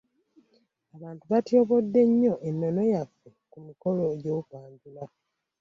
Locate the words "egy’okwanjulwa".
4.13-5.05